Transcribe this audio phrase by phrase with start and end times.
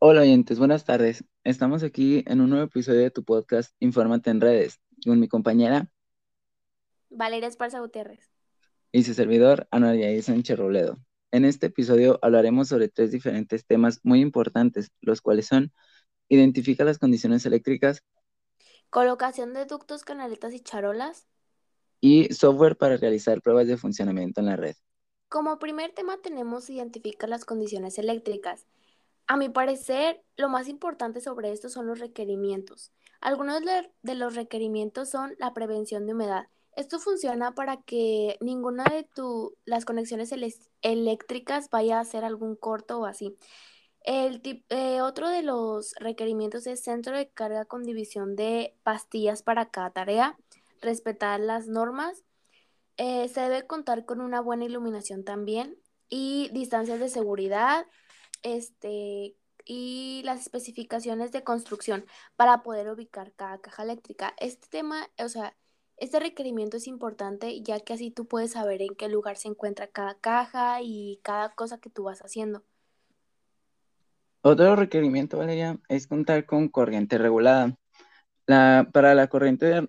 [0.00, 1.24] Hola oyentes, buenas tardes.
[1.44, 5.90] Estamos aquí en un nuevo episodio de tu podcast Infórmate en redes con mi compañera
[7.10, 8.30] Valeria Esparza Gutiérrez.
[8.92, 10.98] y su servidor Ana Sánchez Robledo.
[11.32, 15.72] En este episodio hablaremos sobre tres diferentes temas muy importantes, los cuales son
[16.28, 18.02] identifica las condiciones eléctricas
[18.90, 21.26] Colocación de ductos, canaletas y charolas.
[22.00, 24.76] y software para realizar pruebas de funcionamiento en la red.
[25.28, 28.66] Como primer tema tenemos identificar las condiciones eléctricas.
[29.26, 32.92] A mi parecer, lo más importante sobre esto son los requerimientos.
[33.20, 33.60] Algunos
[34.02, 36.46] de los requerimientos son la prevención de humedad.
[36.76, 40.32] Esto funciona para que ninguna de tu, las conexiones
[40.82, 43.36] eléctricas vaya a hacer algún corto o así.
[44.02, 49.68] El eh, otro de los requerimientos es centro de carga con división de pastillas para
[49.70, 50.38] cada tarea,
[50.80, 52.24] respetar las normas,
[52.96, 55.76] eh, se debe contar con una buena iluminación también
[56.08, 57.86] y distancias de seguridad,
[58.42, 62.04] este, y las especificaciones de construcción
[62.36, 64.34] para poder ubicar cada caja eléctrica.
[64.38, 65.54] Este tema, o sea,
[65.96, 69.86] este requerimiento es importante ya que así tú puedes saber en qué lugar se encuentra
[69.86, 72.64] cada caja y cada cosa que tú vas haciendo.
[74.42, 77.76] Otro requerimiento, Valeria, es contar con corriente regulada.
[78.46, 79.88] La, para la corriente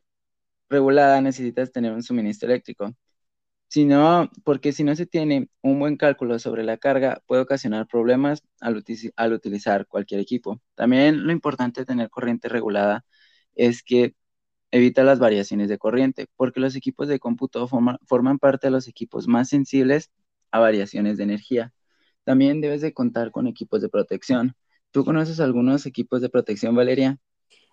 [0.69, 2.93] regulada necesitas tener un suministro eléctrico.
[3.71, 7.87] Si no, porque si no se tiene un buen cálculo sobre la carga, puede ocasionar
[7.87, 8.75] problemas al,
[9.33, 10.61] utilizar cualquier equipo.
[10.75, 13.05] También lo importante de tener corriente regulada
[13.55, 14.13] es que
[14.71, 18.87] evita las variaciones de corriente, porque los equipos de cómputo forma- forman parte de los
[18.89, 20.11] equipos más sensibles
[20.51, 21.73] a variaciones de energía.
[22.25, 24.55] También debes de contar con equipos de protección.
[24.91, 27.19] ¿Tú conoces algunos equipos de protección, Valeria?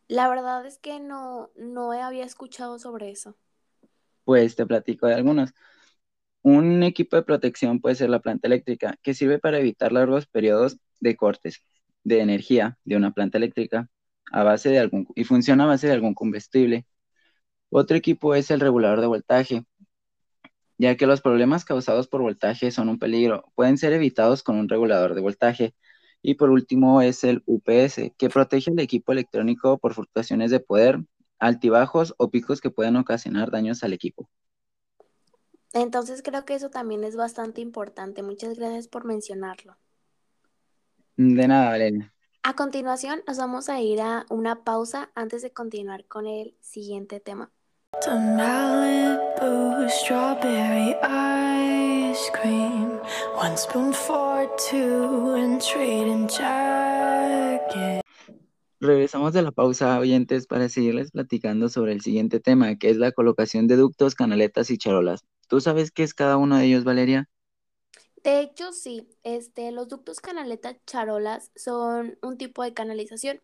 [0.09, 3.37] La verdad es que no, no había escuchado sobre eso.
[4.25, 5.53] Pues te platico de algunos.
[6.43, 10.78] Un equipo de protección puede ser la planta eléctrica, que sirve para evitar largos periodos
[11.00, 11.62] de cortes
[12.04, 13.88] de energía de una planta eléctrica
[14.32, 16.87] a base de algún, y funciona a base de algún combustible.
[17.71, 19.65] Otro equipo es el regulador de voltaje,
[20.78, 23.44] ya que los problemas causados por voltaje son un peligro.
[23.55, 25.75] Pueden ser evitados con un regulador de voltaje.
[26.22, 31.00] Y por último es el UPS, que protege el equipo electrónico por fluctuaciones de poder,
[31.38, 34.28] altibajos o picos que pueden ocasionar daños al equipo.
[35.73, 38.23] Entonces creo que eso también es bastante importante.
[38.23, 39.77] Muchas gracias por mencionarlo.
[41.17, 42.15] De nada, Valeria.
[42.43, 47.21] A continuación, nos vamos a ir a una pausa antes de continuar con el siguiente
[47.21, 47.51] tema.
[48.05, 53.00] To Malibu, strawberry ice cream.
[53.35, 58.03] One spoon for two and trading jacket.
[58.81, 63.11] Regresamos de la pausa, oyentes, para seguirles platicando sobre el siguiente tema, que es la
[63.11, 65.25] colocación de ductos, canaletas y charolas.
[65.49, 67.29] ¿Tú sabes qué es cada uno de ellos, Valeria?
[68.25, 73.41] De hecho, sí, este, los ductos canaletas charolas son un tipo de canalización.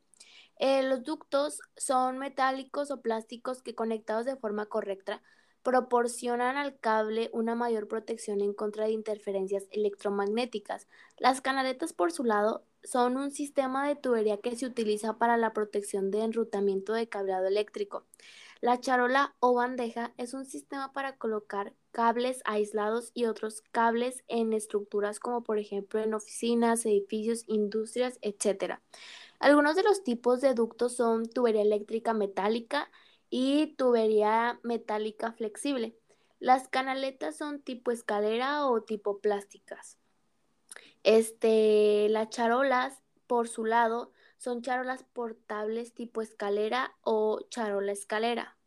[0.59, 5.23] Eh, los ductos son metálicos o plásticos que conectados de forma correcta
[5.63, 10.89] proporcionan al cable una mayor protección en contra de interferencias electromagnéticas.
[11.19, 15.53] Las canaletas, por su lado, son un sistema de tubería que se utiliza para la
[15.55, 18.07] protección de enrutamiento de cableado eléctrico.
[18.61, 24.53] La charola o bandeja es un sistema para colocar cables aislados y otros cables en
[24.53, 28.81] estructuras como por ejemplo en oficinas, edificios, industrias, etc.
[29.39, 32.91] Algunos de los tipos de ductos son tubería eléctrica metálica
[33.29, 35.97] y tubería metálica flexible.
[36.41, 39.99] Las canaletas son tipo escalera o tipo plásticas.
[41.03, 44.13] Este, las charolas, por su lado,
[44.45, 48.59] son charolas portables tipo escalera o charola escalera.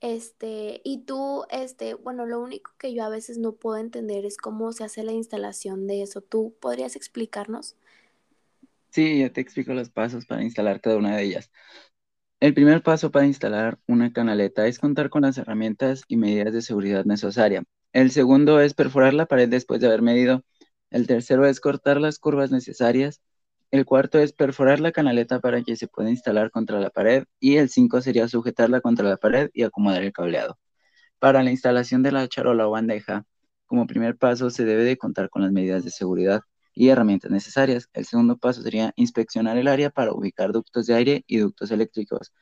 [0.00, 4.36] Este, y tú, este, bueno, lo único que yo a veces no puedo entender es
[4.36, 6.20] cómo se hace la instalación de eso.
[6.20, 7.76] ¿Tú podrías explicarnos?
[8.90, 11.50] Sí, yo te explico los pasos para instalar cada una de ellas.
[12.40, 16.62] El primer paso para instalar una canaleta es contar con las herramientas y medidas de
[16.62, 17.64] seguridad necesarias.
[17.92, 20.42] El segundo es perforar la pared después de haber medido.
[20.90, 23.22] El tercero es cortar las curvas necesarias.
[23.72, 27.24] El cuarto es perforar la canaleta para que se pueda instalar contra la pared.
[27.40, 30.58] Y el cinco sería sujetarla contra la pared y acomodar el cableado.
[31.18, 33.26] Para la instalación de la charola o bandeja,
[33.66, 36.42] como primer paso se debe de contar con las medidas de seguridad
[36.74, 37.88] y herramientas necesarias.
[37.94, 42.32] El segundo paso sería inspeccionar el área para ubicar ductos de aire y ductos eléctricos.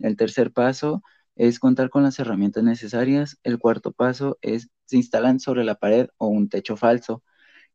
[0.00, 1.02] El tercer paso
[1.36, 3.38] es contar con las herramientas necesarias.
[3.44, 7.22] El cuarto paso es se instalan sobre la pared o un techo falso.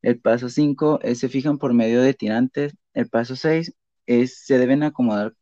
[0.01, 2.75] El paso 5 es se fijan por medio de tirantes.
[2.95, 3.74] El paso 6
[4.07, 5.36] es se deben acomodar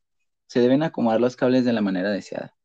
[0.48, 2.56] se deben acomodar los cables de la manera deseada.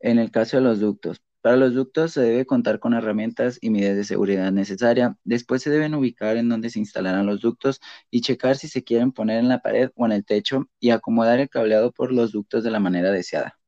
[0.00, 3.70] En el caso de los ductos, Para los ductos se debe contar con herramientas y
[3.70, 5.12] medidas de seguridad necesarias.
[5.24, 7.80] Después se deben ubicar en donde se instalarán los ductos
[8.10, 11.40] y checar si se quieren poner en la pared o en el techo y acomodar
[11.40, 13.58] el cableado por los ductos de la manera deseada.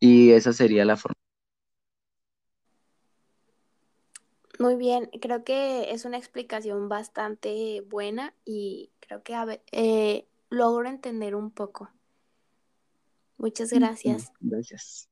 [0.00, 1.14] Y esa sería la forma.
[4.58, 11.34] Muy bien, creo que es una explicación bastante buena y creo que eh, logro entender
[11.34, 11.90] un poco.
[13.36, 14.32] Muchas gracias.
[14.40, 15.08] Gracias.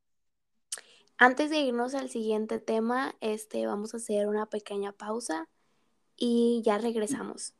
[1.17, 5.49] Antes de irnos al siguiente tema, este, vamos a hacer una pequeña pausa
[6.17, 7.55] y ya regresamos.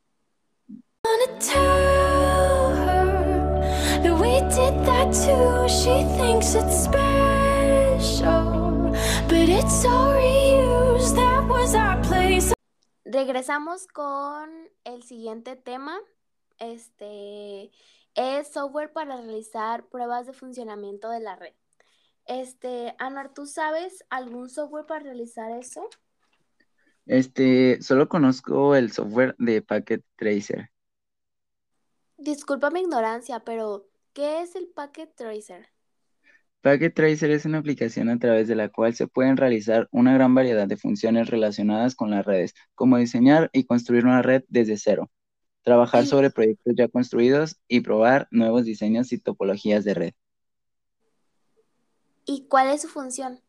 [13.03, 14.49] Regresamos con
[14.83, 15.97] el siguiente tema.
[16.59, 17.71] Este
[18.13, 21.53] es software para realizar pruebas de funcionamiento de la red.
[22.25, 25.89] Este, Anuar, ¿tú sabes algún software para realizar eso?
[27.05, 30.69] Este, solo conozco el software de Packet Tracer.
[32.17, 35.67] Disculpa mi ignorancia, pero ¿qué es el Packet Tracer?
[36.67, 40.35] Packet Tracer es una aplicación a través de la cual se pueden realizar una gran
[40.35, 45.09] variedad de funciones relacionadas con las redes, como diseñar y construir una red desde cero,
[45.63, 50.13] trabajar sobre proyectos ya construidos y probar nuevos diseños y topologías de red.
[52.25, 53.39] ¿Y cuál es su función?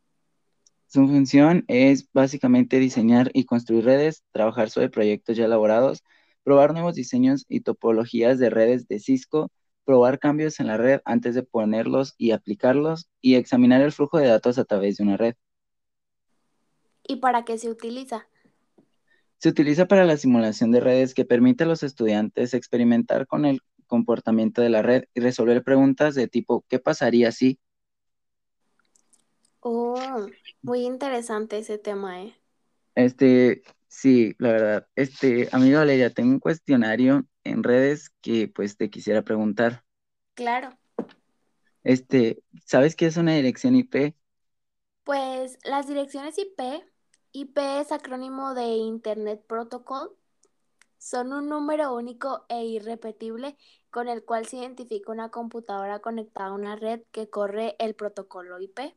[0.87, 6.05] Su función es básicamente diseñar y construir redes, trabajar sobre proyectos ya elaborados,
[6.45, 9.51] probar nuevos diseños y topologías de redes de Cisco,
[9.89, 14.27] probar cambios en la red antes de ponerlos y aplicarlos y examinar el flujo de
[14.27, 15.35] datos a través de una red.
[17.05, 18.29] ¿Y para qué se utiliza?
[19.39, 23.63] Se utiliza para la simulación de redes que permite a los estudiantes experimentar con el
[23.87, 27.59] comportamiento de la red y resolver preguntas de tipo ¿qué pasaría si?
[29.61, 30.27] Oh,
[30.61, 32.35] muy interesante ese tema, ¿eh?
[32.95, 34.89] Este, sí, la verdad.
[34.97, 39.85] Este, amiga Valeria, tengo un cuestionario en redes que pues te quisiera preguntar.
[40.35, 40.79] Claro.
[41.83, 44.15] Este, ¿sabes qué es una dirección IP?
[45.05, 46.61] Pues las direcciones IP,
[47.33, 50.17] IP es acrónimo de Internet Protocol,
[50.99, 53.57] son un número único e irrepetible
[53.91, 58.61] con el cual se identifica una computadora conectada a una red que corre el protocolo
[58.61, 58.95] IP.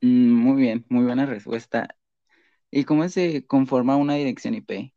[0.00, 1.96] Mm, muy bien, muy buena respuesta.
[2.70, 4.93] ¿Y cómo se conforma una dirección IP?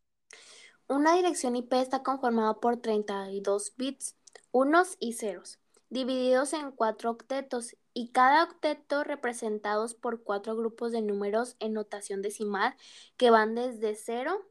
[0.89, 4.15] Una dirección IP está conformada por 32 bits,
[4.51, 11.01] unos y ceros, divididos en cuatro octetos y cada octeto representados por cuatro grupos de
[11.01, 12.73] números en notación decimal
[13.17, 14.47] que van desde 0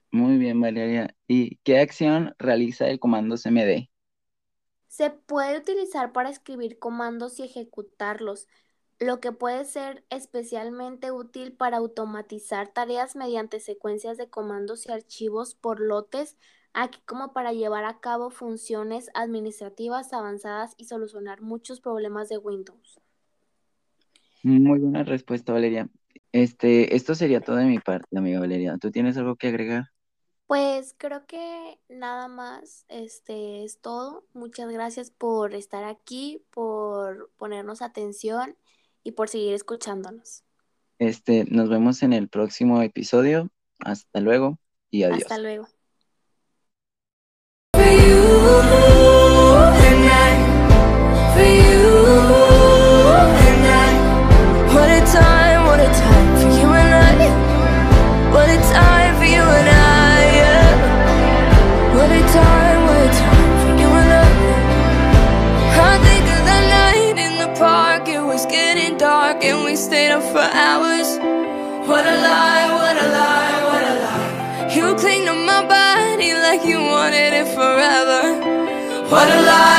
[0.09, 1.15] Muy bien, Valeria.
[1.27, 3.92] ¿Y qué acción realiza el comando CMD?
[4.93, 8.47] Se puede utilizar para escribir comandos y ejecutarlos,
[8.99, 15.55] lo que puede ser especialmente útil para automatizar tareas mediante secuencias de comandos y archivos
[15.55, 16.37] por lotes,
[16.73, 23.01] aquí como para llevar a cabo funciones administrativas avanzadas y solucionar muchos problemas de Windows.
[24.43, 25.89] Muy buena respuesta, Valeria.
[26.31, 28.77] Este, esto sería todo de mi parte, amiga Valeria.
[28.77, 29.92] ¿Tú tienes algo que agregar?
[30.47, 34.25] Pues creo que nada más, este es todo.
[34.33, 38.57] Muchas gracias por estar aquí, por ponernos atención
[39.03, 40.43] y por seguir escuchándonos.
[40.99, 43.49] Este, nos vemos en el próximo episodio.
[43.79, 44.59] Hasta luego
[44.91, 45.23] y adiós.
[45.23, 45.67] Hasta luego.
[69.43, 71.09] and we stayed up for hours.
[71.87, 74.73] What a lie, what a lie, what a lie.
[74.73, 78.39] You cling to my body like you wanted it forever.
[79.09, 79.73] What a lie.